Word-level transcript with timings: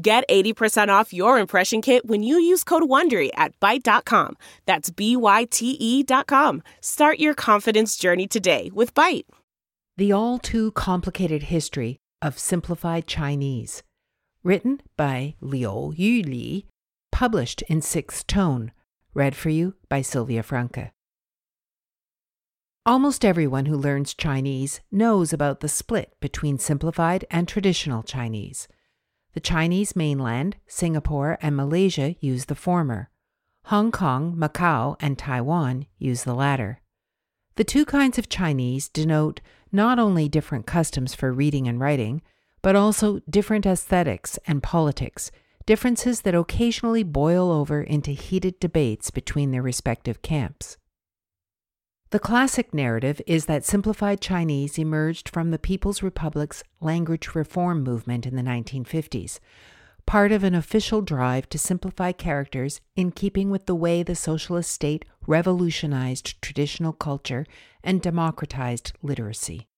Get 0.00 0.28
80% 0.28 0.90
off 0.90 1.12
your 1.12 1.40
impression 1.40 1.82
kit 1.82 2.06
when 2.06 2.22
you 2.22 2.38
use 2.38 2.62
code 2.62 2.84
WONDERY 2.84 3.30
at 3.34 3.58
Byte.com. 3.58 4.36
That's 4.64 4.90
B-Y-T-E 4.90 6.02
dot 6.04 6.28
com. 6.28 6.62
Start 6.80 7.18
your 7.18 7.34
confidence 7.34 7.96
journey 7.96 8.28
today 8.28 8.70
with 8.72 8.94
Byte. 8.94 9.24
The 9.96 10.12
All 10.12 10.38
Too 10.38 10.70
Complicated 10.70 11.44
History 11.44 11.98
of 12.22 12.38
Simplified 12.38 13.08
Chinese. 13.08 13.82
Written 14.44 14.80
by 14.96 15.34
Liu 15.40 15.92
Yuli. 15.98 16.66
Published 17.10 17.62
in 17.62 17.82
Sixth 17.82 18.24
Tone. 18.28 18.70
Read 19.14 19.34
for 19.34 19.48
you 19.48 19.74
by 19.88 20.02
Sylvia 20.02 20.44
Franke. 20.44 20.92
Almost 22.86 23.24
everyone 23.24 23.66
who 23.66 23.76
learns 23.76 24.14
Chinese 24.14 24.80
knows 24.92 25.32
about 25.32 25.58
the 25.58 25.68
split 25.68 26.14
between 26.20 26.56
simplified 26.56 27.24
and 27.32 27.48
traditional 27.48 28.04
Chinese. 28.04 28.68
The 29.34 29.40
Chinese 29.40 29.94
mainland, 29.94 30.56
Singapore, 30.66 31.38
and 31.40 31.56
Malaysia 31.56 32.16
use 32.20 32.46
the 32.46 32.54
former. 32.54 33.10
Hong 33.64 33.92
Kong, 33.92 34.34
Macau, 34.34 34.96
and 35.00 35.18
Taiwan 35.18 35.86
use 35.98 36.24
the 36.24 36.34
latter. 36.34 36.80
The 37.56 37.64
two 37.64 37.84
kinds 37.84 38.18
of 38.18 38.28
Chinese 38.28 38.88
denote 38.88 39.40
not 39.70 39.98
only 39.98 40.28
different 40.28 40.66
customs 40.66 41.14
for 41.14 41.32
reading 41.32 41.68
and 41.68 41.78
writing, 41.78 42.22
but 42.62 42.76
also 42.76 43.20
different 43.28 43.66
aesthetics 43.66 44.38
and 44.46 44.62
politics, 44.62 45.30
differences 45.66 46.22
that 46.22 46.34
occasionally 46.34 47.02
boil 47.02 47.50
over 47.50 47.82
into 47.82 48.12
heated 48.12 48.58
debates 48.58 49.10
between 49.10 49.50
their 49.50 49.60
respective 49.62 50.22
camps. 50.22 50.78
The 52.10 52.18
classic 52.18 52.72
narrative 52.72 53.20
is 53.26 53.44
that 53.46 53.66
simplified 53.66 54.22
Chinese 54.22 54.78
emerged 54.78 55.28
from 55.28 55.50
the 55.50 55.58
People's 55.58 56.02
Republic's 56.02 56.64
language 56.80 57.34
reform 57.34 57.82
movement 57.82 58.24
in 58.24 58.34
the 58.34 58.42
1950s, 58.42 59.40
part 60.06 60.32
of 60.32 60.42
an 60.42 60.54
official 60.54 61.02
drive 61.02 61.50
to 61.50 61.58
simplify 61.58 62.12
characters 62.12 62.80
in 62.96 63.10
keeping 63.10 63.50
with 63.50 63.66
the 63.66 63.74
way 63.74 64.02
the 64.02 64.14
socialist 64.14 64.70
state 64.70 65.04
revolutionized 65.26 66.40
traditional 66.40 66.94
culture 66.94 67.44
and 67.84 68.00
democratized 68.00 68.92
literacy. 69.02 69.68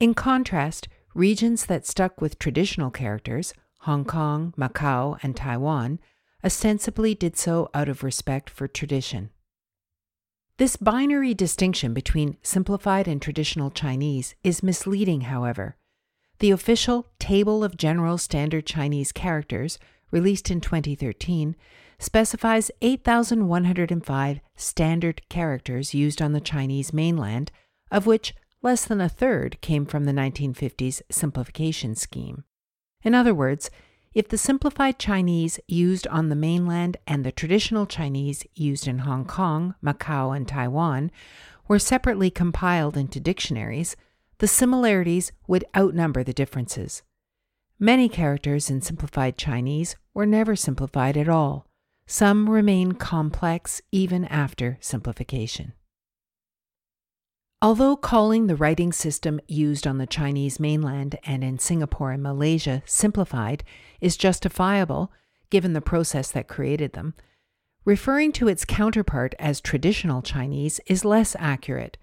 In 0.00 0.14
contrast, 0.14 0.88
regions 1.14 1.66
that 1.66 1.86
stuck 1.86 2.20
with 2.20 2.40
traditional 2.40 2.90
characters, 2.90 3.54
Hong 3.82 4.04
Kong, 4.04 4.54
Macau, 4.58 5.20
and 5.22 5.36
Taiwan, 5.36 6.00
ostensibly 6.44 7.14
did 7.14 7.36
so 7.36 7.70
out 7.74 7.88
of 7.88 8.02
respect 8.02 8.50
for 8.50 8.66
tradition. 8.66 9.30
This 10.58 10.74
binary 10.74 11.34
distinction 11.34 11.94
between 11.94 12.36
simplified 12.42 13.06
and 13.06 13.22
traditional 13.22 13.70
Chinese 13.70 14.34
is 14.42 14.60
misleading, 14.60 15.20
however. 15.22 15.76
The 16.40 16.50
official 16.50 17.06
Table 17.20 17.62
of 17.62 17.76
General 17.76 18.18
Standard 18.18 18.66
Chinese 18.66 19.12
Characters, 19.12 19.78
released 20.10 20.50
in 20.50 20.60
2013, 20.60 21.54
specifies 22.00 22.72
8,105 22.82 24.40
standard 24.56 25.22
characters 25.28 25.94
used 25.94 26.20
on 26.20 26.32
the 26.32 26.40
Chinese 26.40 26.92
mainland, 26.92 27.52
of 27.92 28.06
which 28.06 28.34
less 28.60 28.84
than 28.84 29.00
a 29.00 29.08
third 29.08 29.60
came 29.60 29.86
from 29.86 30.06
the 30.06 30.12
1950s 30.12 31.02
simplification 31.08 31.94
scheme. 31.94 32.42
In 33.04 33.14
other 33.14 33.32
words, 33.32 33.70
if 34.14 34.28
the 34.28 34.38
simplified 34.38 34.98
Chinese 34.98 35.60
used 35.66 36.06
on 36.08 36.28
the 36.28 36.36
mainland 36.36 36.96
and 37.06 37.24
the 37.24 37.32
traditional 37.32 37.86
Chinese 37.86 38.44
used 38.54 38.88
in 38.88 39.00
Hong 39.00 39.24
Kong, 39.24 39.74
Macau, 39.82 40.36
and 40.36 40.46
Taiwan 40.46 41.10
were 41.68 41.78
separately 41.78 42.30
compiled 42.30 42.96
into 42.96 43.20
dictionaries, 43.20 43.96
the 44.38 44.48
similarities 44.48 45.32
would 45.46 45.64
outnumber 45.76 46.24
the 46.24 46.32
differences. 46.32 47.02
Many 47.78 48.08
characters 48.08 48.70
in 48.70 48.80
simplified 48.80 49.36
Chinese 49.36 49.96
were 50.14 50.26
never 50.26 50.56
simplified 50.56 51.16
at 51.16 51.28
all. 51.28 51.66
Some 52.06 52.48
remain 52.48 52.92
complex 52.92 53.82
even 53.92 54.24
after 54.24 54.78
simplification. 54.80 55.74
Although 57.60 57.96
calling 57.96 58.46
the 58.46 58.54
writing 58.54 58.92
system 58.92 59.40
used 59.48 59.84
on 59.84 59.98
the 59.98 60.06
Chinese 60.06 60.60
mainland 60.60 61.18
and 61.24 61.42
in 61.42 61.58
Singapore 61.58 62.12
and 62.12 62.22
Malaysia 62.22 62.84
simplified 62.86 63.64
is 64.00 64.16
justifiable, 64.16 65.10
given 65.50 65.72
the 65.72 65.80
process 65.80 66.30
that 66.30 66.46
created 66.46 66.92
them, 66.92 67.14
referring 67.84 68.30
to 68.32 68.46
its 68.46 68.64
counterpart 68.64 69.34
as 69.40 69.60
traditional 69.60 70.22
Chinese 70.22 70.78
is 70.86 71.04
less 71.04 71.34
accurate. 71.40 71.98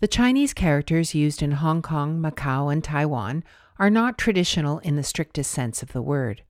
The 0.00 0.08
Chinese 0.08 0.52
characters 0.52 1.14
used 1.14 1.40
in 1.40 1.52
Hong 1.52 1.82
Kong, 1.82 2.20
Macau, 2.20 2.72
and 2.72 2.82
Taiwan 2.82 3.44
are 3.78 3.90
not 3.90 4.18
traditional 4.18 4.80
in 4.80 4.96
the 4.96 5.04
strictest 5.04 5.52
sense 5.52 5.84
of 5.84 5.92
the 5.92 6.02
word. 6.02 6.42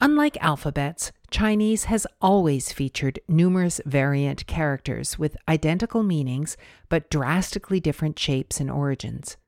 Unlike 0.00 0.36
alphabets, 0.42 1.10
Chinese 1.30 1.84
has 1.84 2.06
always 2.20 2.70
featured 2.70 3.18
numerous 3.28 3.80
variant 3.86 4.46
characters 4.46 5.18
with 5.18 5.38
identical 5.48 6.02
meanings 6.02 6.56
but 6.88 7.08
drastically 7.08 7.80
different 7.80 8.18
shapes 8.18 8.60
and 8.60 8.70
origins. 8.70 9.38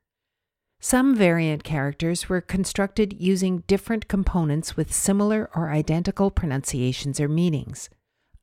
Some 0.81 1.15
variant 1.15 1.63
characters 1.63 2.29
were 2.29 2.41
constructed 2.41 3.21
using 3.21 3.63
different 3.67 4.07
components 4.07 4.75
with 4.75 4.93
similar 4.93 5.49
or 5.53 5.69
identical 5.69 6.31
pronunciations 6.31 7.19
or 7.19 7.27
meanings. 7.27 7.89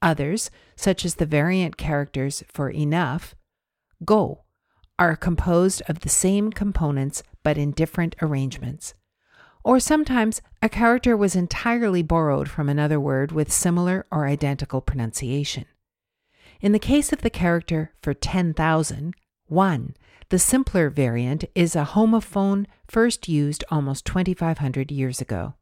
Others, 0.00 0.50
such 0.76 1.04
as 1.04 1.16
the 1.16 1.26
variant 1.26 1.76
characters 1.76 2.44
for 2.46 2.70
enough, 2.70 3.34
go, 4.04 4.44
are 4.98 5.16
composed 5.16 5.82
of 5.88 6.00
the 6.00 6.08
same 6.08 6.52
components 6.52 7.22
but 7.42 7.58
in 7.58 7.72
different 7.72 8.14
arrangements. 8.22 8.94
Or 9.66 9.80
sometimes 9.80 10.42
a 10.62 10.68
character 10.68 11.16
was 11.16 11.34
entirely 11.34 12.00
borrowed 12.00 12.48
from 12.48 12.68
another 12.68 13.00
word 13.00 13.32
with 13.32 13.50
similar 13.50 14.06
or 14.12 14.24
identical 14.24 14.80
pronunciation. 14.80 15.64
In 16.60 16.70
the 16.70 16.78
case 16.78 17.12
of 17.12 17.22
the 17.22 17.30
character 17.30 17.90
for 18.00 18.14
10,000, 18.14 19.14
1, 19.48 19.96
the 20.28 20.38
simpler 20.38 20.88
variant 20.88 21.46
is 21.56 21.74
a 21.74 21.82
homophone 21.82 22.66
first 22.86 23.26
used 23.26 23.64
almost 23.68 24.04
2,500 24.04 24.92
years 24.92 25.20
ago. 25.20 25.54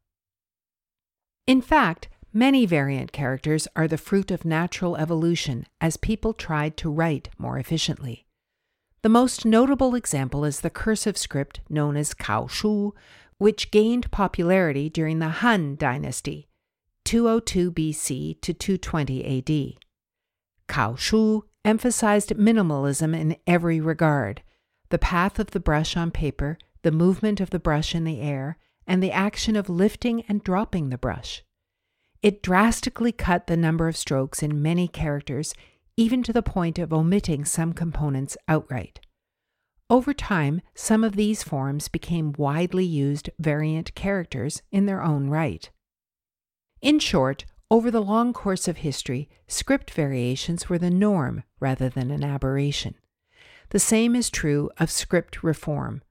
In 1.47 1.59
fact, 1.59 2.07
many 2.31 2.67
variant 2.67 3.11
characters 3.11 3.67
are 3.75 3.87
the 3.87 3.97
fruit 3.97 4.29
of 4.29 4.45
natural 4.45 4.95
evolution 4.97 5.65
as 5.81 5.97
people 5.97 6.33
tried 6.33 6.77
to 6.77 6.91
write 6.91 7.29
more 7.39 7.57
efficiently. 7.57 8.24
The 9.05 9.09
most 9.09 9.45
notable 9.45 9.93
example 9.93 10.43
is 10.45 10.61
the 10.61 10.71
cursive 10.71 11.15
script 11.15 11.59
known 11.69 11.95
as 11.95 12.15
caoshu, 12.15 12.93
which 13.37 13.69
gained 13.69 14.09
popularity 14.09 14.89
during 14.89 15.19
the 15.19 15.29
Han 15.29 15.75
Dynasty, 15.75 16.47
202 17.03 17.71
BC 17.71 18.41
to 18.41 18.51
220 18.51 19.37
AD. 19.37 19.77
Caoshu 20.67 21.43
emphasized 21.63 22.29
minimalism 22.31 23.15
in 23.15 23.37
every 23.45 23.79
regard 23.79 24.41
the 24.89 24.97
path 24.97 25.37
of 25.37 25.51
the 25.51 25.59
brush 25.59 25.95
on 25.95 26.09
paper, 26.09 26.57
the 26.81 26.91
movement 26.91 27.39
of 27.39 27.51
the 27.51 27.59
brush 27.59 27.93
in 27.93 28.05
the 28.05 28.21
air, 28.21 28.57
and 28.87 29.03
the 29.03 29.11
action 29.11 29.55
of 29.55 29.69
lifting 29.69 30.23
and 30.27 30.43
dropping 30.43 30.89
the 30.89 30.97
brush. 30.97 31.43
It 32.23 32.41
drastically 32.41 33.11
cut 33.11 33.45
the 33.45 33.55
number 33.55 33.87
of 33.87 33.97
strokes 33.97 34.41
in 34.41 34.63
many 34.63 34.87
characters, 34.87 35.53
even 35.97 36.23
to 36.23 36.33
the 36.33 36.43
point 36.43 36.77
of 36.77 36.91
omitting 36.91 37.45
some 37.45 37.73
components 37.73 38.37
outright. 38.47 38.99
Over 39.89 40.13
time, 40.13 40.61
some 40.73 41.03
of 41.03 41.15
these 41.15 41.43
forms 41.43 41.87
became 41.87 42.33
widely 42.37 42.85
used 42.85 43.29
variant 43.39 43.93
characters 43.93 44.61
in 44.71 44.87
their 44.87 45.03
own 45.03 45.29
right. 45.29 45.69
In 46.81 46.99
short, 46.99 47.45
over 47.71 47.89
the 47.89 48.01
long 48.01 48.33
course 48.33 48.67
of 48.67 48.77
history, 48.77 49.29
script 49.47 49.91
variations 49.91 50.69
were 50.69 50.77
the 50.77 50.89
norm 50.89 51.43
rather 51.59 51.89
than 51.89 52.11
an 52.11 52.23
aberration. 52.23 52.95
The 53.69 53.79
same 53.79 54.15
is 54.15 54.29
true 54.29 54.69
of 54.77 54.91
script 54.91 55.43
reform. 55.43 56.01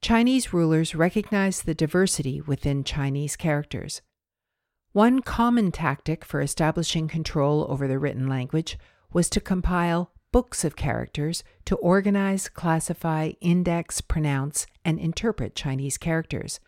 Chinese 0.00 0.52
rulers 0.52 0.94
recognized 0.94 1.64
the 1.64 1.74
diversity 1.74 2.40
within 2.40 2.82
Chinese 2.82 3.36
characters. 3.36 4.02
One 4.92 5.22
common 5.22 5.70
tactic 5.70 6.24
for 6.24 6.40
establishing 6.40 7.08
control 7.08 7.66
over 7.68 7.86
the 7.86 7.98
written 7.98 8.26
language 8.26 8.78
was 9.12 9.28
to 9.30 9.40
compile 9.40 10.12
books 10.32 10.64
of 10.64 10.76
characters 10.76 11.44
to 11.66 11.76
organize, 11.76 12.48
classify, 12.48 13.32
index, 13.40 14.00
pronounce, 14.00 14.66
and 14.84 14.98
interpret 14.98 15.54
Chinese 15.54 15.98
characters. 15.98 16.58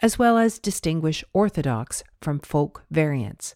as 0.00 0.18
well 0.18 0.38
as 0.38 0.58
distinguish 0.58 1.22
orthodox 1.32 2.02
from 2.20 2.38
folk 2.40 2.84
variants. 2.90 3.54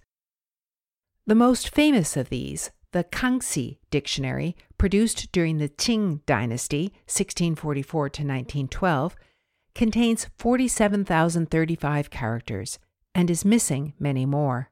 The 1.26 1.34
most 1.34 1.74
famous 1.74 2.16
of 2.16 2.28
these, 2.28 2.70
the 2.92 3.04
Kangxi 3.04 3.78
Dictionary, 3.90 4.54
produced 4.78 5.32
during 5.32 5.58
the 5.58 5.70
Qing 5.70 6.24
dynasty, 6.26 6.92
1644 7.06 8.08
to 8.10 8.22
1912, 8.22 9.16
contains 9.74 10.26
47,035 10.38 12.10
characters 12.10 12.78
and 13.14 13.30
is 13.30 13.44
missing 13.44 13.94
many 13.98 14.26
more. 14.26 14.70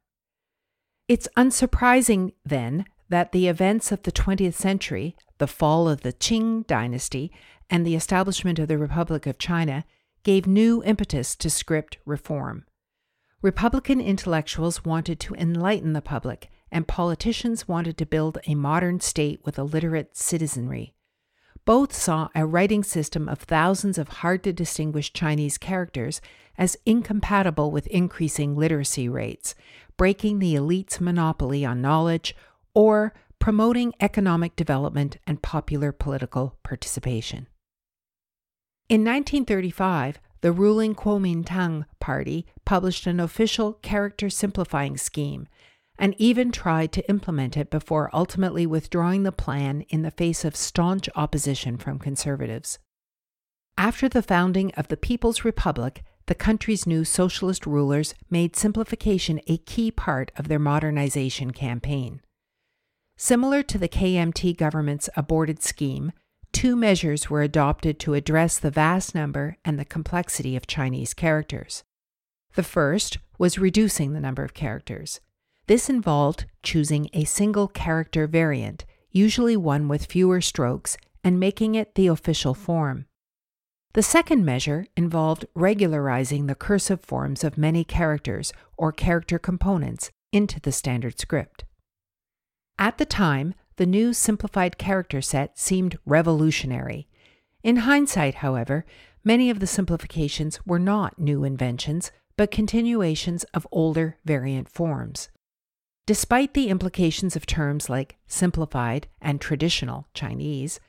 It's 1.09 1.29
unsurprising, 1.37 2.33
then, 2.45 2.85
that 3.13 3.33
the 3.33 3.47
events 3.47 3.93
of 3.93 4.05
the 4.05 4.11
20th 4.11 4.55
century, 4.55 5.15
the 5.37 5.47
fall 5.47 5.87
of 5.87 6.01
the 6.01 6.15
Qing 6.15 6.67
dynasty, 6.67 7.31
and 7.69 7.85
the 7.85 7.95
establishment 7.95 8.59
of 8.59 8.69
the 8.69 8.79
Republic 8.79 9.27
of 9.27 9.37
China 9.37 9.85
gave 10.23 10.47
new 10.47 10.83
impetus 10.85 11.37
to 11.37 11.51
script 11.51 11.99
reform. 12.07 12.65
Republican 13.43 14.01
intellectuals 14.01 14.87
wanted 14.87 15.21
to 15.21 15.35
enlighten 15.35 15.93
the 15.93 16.01
public, 16.01 16.49
and 16.71 16.89
politicians 16.89 17.69
wanted 17.69 17.99
to 17.99 18.07
build 18.07 18.39
a 18.47 18.55
modern 18.55 18.99
state 18.99 19.41
with 19.45 19.59
a 19.59 19.63
literate 19.63 20.17
citizenry. 20.17 20.95
Both 21.67 21.93
saw 21.93 22.31
a 22.35 22.47
writing 22.47 22.83
system 22.83 23.29
of 23.29 23.41
thousands 23.41 23.99
of 23.99 24.09
hard 24.09 24.43
to 24.45 24.55
distinguish 24.55 25.13
Chinese 25.13 25.59
characters 25.59 26.23
as 26.57 26.79
incompatible 26.87 27.71
with 27.71 27.87
increasing 27.89 28.57
literacy 28.57 29.07
rates, 29.07 29.55
breaking 29.99 30.39
the 30.39 30.55
elite's 30.55 30.99
monopoly 30.99 31.63
on 31.63 31.83
knowledge, 31.83 32.35
or 32.75 33.13
promoting 33.39 33.93
economic 34.01 34.55
development 34.57 35.17
and 35.27 35.43
popular 35.43 35.93
political 35.93 36.57
participation. 36.63 37.47
In 38.89 39.01
1935, 39.01 40.21
the 40.43 40.53
ruling 40.53 40.95
Kuomintang 40.95 41.87
party 42.01 42.47
published 42.65 43.07
an 43.07 43.21
official 43.21 43.75
character 43.75 44.29
simplifying 44.29 44.97
scheme 44.97 45.49
and 45.99 46.15
even 46.19 46.51
tried 46.51 46.93
to 46.93 47.09
implement 47.09 47.57
it 47.57 47.71
before 47.71 48.11
ultimately 48.13 48.67
withdrawing 48.67 49.23
the 49.23 49.33
plan 49.33 49.83
in 49.83 50.03
the 50.03 50.11
face 50.11 50.45
of 50.45 50.57
staunch 50.57 51.09
opposition 51.15 51.77
from 51.77 51.99
conservatives. 51.99 52.79
After 53.79 54.09
the 54.09 54.23
founding 54.23 54.73
of 54.73 54.89
the 54.89 54.97
People's 54.97 55.45
Republic, 55.45 56.03
the 56.27 56.35
country's 56.35 56.87
new 56.87 57.05
socialist 57.05 57.67
rulers 57.67 58.15
made 58.31 58.57
simplification 58.57 59.41
a 59.47 59.59
key 59.59 59.91
part 59.91 60.31
of 60.37 60.49
their 60.49 60.59
modernization 60.59 61.53
campaign. 61.53 62.21
Similar 63.17 63.63
to 63.65 63.79
the 63.79 63.89
KMT 63.89 64.57
government's 64.57 65.09
aborted 65.17 65.63
scheme, 65.63 66.13
two 66.53 66.77
measures 66.77 67.31
were 67.31 67.43
adopted 67.43 67.99
to 68.01 68.15
address 68.15 68.59
the 68.59 68.71
vast 68.71 69.15
number 69.15 69.57
and 69.65 69.79
the 69.79 69.85
complexity 69.85 70.57
of 70.57 70.67
Chinese 70.67 71.15
characters. 71.15 71.85
The 72.55 72.63
first 72.63 73.19
was 73.39 73.59
reducing 73.59 74.13
the 74.13 74.21
number 74.21 74.45
of 74.45 74.55
characters. 74.55 75.21
This 75.67 75.89
involved 75.89 76.47
choosing 76.63 77.09
a 77.13 77.25
single 77.25 77.69
character 77.69 78.27
variant, 78.27 78.85
usually 79.11 79.57
one 79.57 79.89
with 79.89 80.07
fewer 80.07 80.41
strokes, 80.41 80.97
and 81.25 81.39
making 81.39 81.75
it 81.75 81.95
the 81.95 82.09
official 82.09 82.55
form. 82.55 83.07
The 83.95 84.03
second 84.03 84.45
measure 84.45 84.87
involved 84.97 85.47
regularizing 85.55 86.47
the 86.47 86.55
cursive 86.55 87.01
forms 87.03 87.45
of 87.45 87.59
many 87.59 87.85
characters 87.85 88.53
or 88.77 88.91
character 88.91 89.39
components 89.39 90.11
into 90.33 90.61
the 90.61 90.73
standard 90.73 91.21
script. 91.21 91.65
At 92.79 92.99
the 92.99 93.07
time, 93.07 93.55
the 93.77 93.87
new 93.87 94.13
simplified 94.13 94.79
character 94.79 95.23
set 95.23 95.59
seemed 95.59 95.99
revolutionary. 96.05 97.09
In 97.63 97.77
hindsight, 97.77 98.37
however, 98.37 98.85
many 99.25 99.51
of 99.51 99.61
the 99.61 99.67
simplifications 99.67 100.59
were 100.67 100.79
not 100.79 101.19
new 101.19 101.45
inventions, 101.45 102.11
but 102.37 102.51
continuations 102.51 103.45
of 103.55 103.67
older 103.71 104.19
variant 104.25 104.69
forms. 104.69 105.29
Despite 106.07 106.55
the 106.55 106.69
implications 106.69 107.37
of 107.37 107.47
terms 107.47 107.89
like 107.89 108.17
simplified 108.27 109.07
and 109.21 109.41
traditional 109.41 110.09
Chinese, 110.15 110.81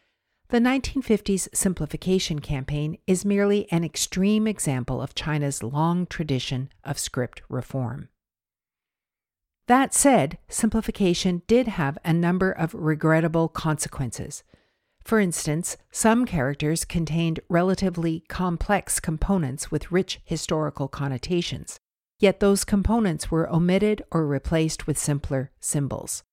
the 0.50 0.60
1950s 0.60 1.48
simplification 1.56 2.40
campaign 2.40 2.98
is 3.08 3.24
merely 3.24 3.72
an 3.72 3.84
extreme 3.84 4.48
example 4.48 5.02
of 5.02 5.16
China's 5.16 5.64
long 5.64 6.06
tradition 6.08 6.70
of 6.84 7.00
script 7.00 7.42
reform. 7.50 8.10
That 9.68 9.94
said, 9.94 10.38
simplification 10.50 11.42
did 11.48 11.68
have 11.70 11.98
a 12.04 12.12
number 12.12 12.52
of 12.52 12.74
regrettable 12.74 13.48
consequences. 13.48 14.44
For 15.04 15.20
instance, 15.20 15.78
some 15.92 16.26
characters 16.26 16.86
contained 16.86 17.40
relatively 17.50 18.24
complex 18.28 19.00
components 19.00 19.72
with 19.72 19.92
rich 19.92 20.20
historical 20.26 20.88
connotations, 20.88 21.80
yet 22.20 22.40
those 22.40 22.66
components 22.66 23.32
were 23.32 23.50
omitted 23.54 24.02
or 24.12 24.26
replaced 24.26 24.88
with 24.88 24.98
simpler 24.98 25.52
symbols. 25.60 26.24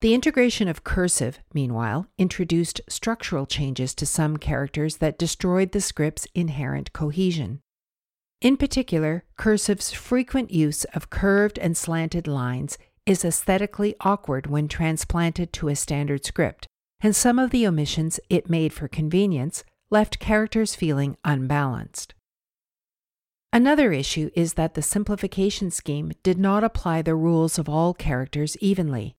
The 0.00 0.14
integration 0.14 0.68
of 0.68 0.84
cursive, 0.84 1.40
meanwhile, 1.54 2.06
introduced 2.18 2.80
structural 2.88 3.46
changes 3.46 3.94
to 3.94 4.06
some 4.06 4.36
characters 4.36 4.98
that 4.98 5.18
destroyed 5.18 5.72
the 5.72 5.80
script's 5.80 6.26
inherent 6.34 6.92
cohesion. 6.92 7.60
In 8.42 8.58
particular, 8.58 9.24
cursive's 9.38 9.92
frequent 9.92 10.50
use 10.50 10.84
of 10.94 11.08
curved 11.08 11.58
and 11.58 11.74
slanted 11.76 12.28
lines 12.28 12.76
is 13.06 13.24
aesthetically 13.24 13.94
awkward 14.00 14.46
when 14.46 14.68
transplanted 14.68 15.54
to 15.54 15.68
a 15.68 15.76
standard 15.76 16.26
script, 16.26 16.66
and 17.00 17.16
some 17.16 17.38
of 17.38 17.50
the 17.50 17.66
omissions 17.66 18.20
it 18.28 18.50
made 18.50 18.74
for 18.74 18.88
convenience 18.88 19.64
left 19.88 20.18
characters 20.18 20.74
feeling 20.74 21.16
unbalanced. 21.24 22.12
Another 23.54 23.90
issue 23.90 24.28
is 24.34 24.54
that 24.54 24.74
the 24.74 24.82
simplification 24.82 25.70
scheme 25.70 26.12
did 26.22 26.38
not 26.38 26.62
apply 26.62 27.00
the 27.00 27.14
rules 27.14 27.58
of 27.58 27.70
all 27.70 27.94
characters 27.94 28.54
evenly. 28.58 29.14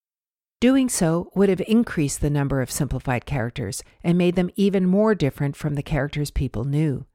Doing 0.62 0.90
so 0.90 1.32
would 1.34 1.50
have 1.50 1.62
increased 1.62 2.22
the 2.22 2.30
number 2.30 2.62
of 2.62 2.70
simplified 2.70 3.26
characters 3.26 3.84
and 4.04 4.16
made 4.16 4.36
them 4.36 4.52
even 4.56 4.86
more 4.86 5.16
different 5.16 5.56
from 5.56 5.74
the 5.74 5.82
characters 5.82 6.30
people 6.30 6.66
knew. 6.66 7.07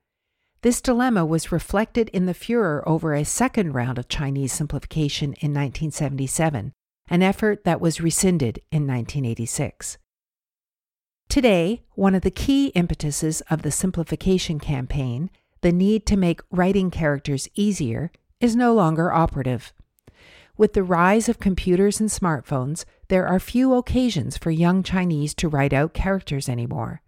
This 0.62 0.80
dilemma 0.80 1.26
was 1.26 1.50
reflected 1.50 2.08
in 2.10 2.26
the 2.26 2.34
furor 2.34 2.88
over 2.88 3.14
a 3.14 3.24
second 3.24 3.72
round 3.72 3.98
of 3.98 4.08
Chinese 4.08 4.52
simplification 4.52 5.32
in 5.40 5.50
1977, 5.52 6.72
an 7.08 7.22
effort 7.22 7.64
that 7.64 7.80
was 7.80 8.00
rescinded 8.00 8.58
in 8.70 8.86
1986. 8.86 9.98
Today, 11.28 11.82
one 11.96 12.14
of 12.14 12.22
the 12.22 12.30
key 12.30 12.70
impetuses 12.76 13.40
of 13.50 13.62
the 13.62 13.72
simplification 13.72 14.60
campaign, 14.60 15.30
the 15.62 15.72
need 15.72 16.06
to 16.06 16.16
make 16.16 16.40
writing 16.52 16.92
characters 16.92 17.48
easier, 17.56 18.12
is 18.38 18.54
no 18.54 18.72
longer 18.72 19.12
operative. 19.12 19.72
With 20.56 20.74
the 20.74 20.84
rise 20.84 21.28
of 21.28 21.40
computers 21.40 21.98
and 21.98 22.08
smartphones, 22.08 22.84
there 23.08 23.26
are 23.26 23.40
few 23.40 23.74
occasions 23.74 24.38
for 24.38 24.52
young 24.52 24.84
Chinese 24.84 25.34
to 25.34 25.48
write 25.48 25.72
out 25.72 25.92
characters 25.92 26.48
anymore. 26.48 27.02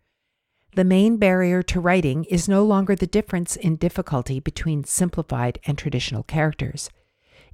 The 0.74 0.84
main 0.84 1.18
barrier 1.18 1.62
to 1.62 1.78
writing 1.78 2.24
is 2.24 2.48
no 2.48 2.64
longer 2.64 2.96
the 2.96 3.06
difference 3.06 3.54
in 3.54 3.76
difficulty 3.76 4.40
between 4.40 4.82
simplified 4.82 5.60
and 5.66 5.78
traditional 5.78 6.24
characters. 6.24 6.90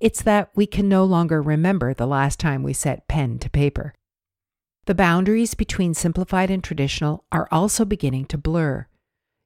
It's 0.00 0.22
that 0.22 0.48
we 0.54 0.66
can 0.66 0.88
no 0.88 1.04
longer 1.04 1.42
remember 1.42 1.92
the 1.92 2.06
last 2.06 2.40
time 2.40 2.62
we 2.62 2.72
set 2.72 3.08
pen 3.08 3.38
to 3.40 3.50
paper. 3.50 3.92
The 4.86 4.94
boundaries 4.94 5.52
between 5.52 5.92
simplified 5.92 6.50
and 6.50 6.64
traditional 6.64 7.24
are 7.30 7.46
also 7.50 7.84
beginning 7.84 8.24
to 8.26 8.38
blur. 8.38 8.86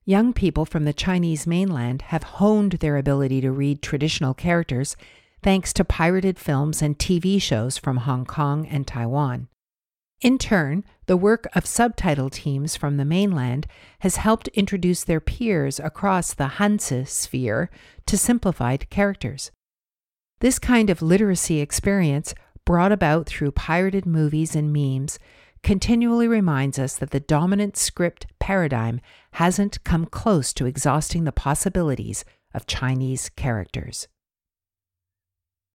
Young 0.05 0.33
people 0.33 0.65
from 0.65 0.85
the 0.85 0.93
Chinese 0.93 1.45
mainland 1.45 2.03
have 2.03 2.23
honed 2.23 2.73
their 2.75 2.97
ability 2.97 3.41
to 3.41 3.51
read 3.51 3.83
traditional 3.83 4.35
characters 4.35 4.97
thanks 5.43 5.73
to 5.73 5.85
pirated 5.85 6.39
films 6.39 6.81
and 6.81 6.97
TV 6.97 7.43
shows 7.43 7.77
from 7.77 7.97
Hong 7.99 8.25
Kong 8.25 8.67
and 8.69 8.87
Taiwan. 8.87 9.49
In 10.25 10.39
turn, 10.39 10.85
the 11.05 11.19
work 11.19 11.47
of 11.55 11.67
subtitle 11.67 12.31
teams 12.31 12.77
from 12.77 12.97
the 12.97 13.05
mainland 13.05 13.67
has 13.99 14.17
helped 14.17 14.49
introduce 14.49 15.05
their 15.05 15.21
peers 15.21 15.79
across 15.79 16.33
the 16.33 16.53
Hanzi 16.57 17.07
sphere 17.07 17.69
to 18.07 18.17
simplified 18.17 18.89
characters. 18.89 19.51
This 20.41 20.59
kind 20.59 20.89
of 20.89 21.03
literacy 21.03 21.61
experience, 21.61 22.35
brought 22.65 22.91
about 22.91 23.27
through 23.27 23.51
pirated 23.51 24.07
movies 24.07 24.57
and 24.57 24.73
memes, 24.73 25.19
continually 25.63 26.27
reminds 26.27 26.79
us 26.79 26.97
that 26.97 27.11
the 27.11 27.21
dominant 27.21 27.77
script 27.77 28.27
paradigm 28.39 29.03
hasn't 29.33 29.85
come 29.85 30.07
close 30.07 30.55
to 30.55 30.65
exhausting 30.65 31.25
the 31.25 31.33
possibilities 31.33 32.25
of 32.55 32.67
Chinese 32.67 33.29
characters. 33.29 34.09